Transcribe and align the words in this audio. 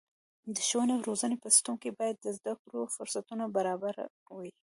د 0.55 0.57
ښوونې 0.67 0.91
او 0.95 1.05
روزنې 1.09 1.37
په 1.39 1.47
سیستم 1.55 1.75
کې 1.81 1.89
باید 1.99 2.15
د 2.19 2.27
زده 2.37 2.53
کړو 2.61 2.81
فرصتونه 2.95 3.43
برابره 3.55 4.03
وي. 4.37 4.51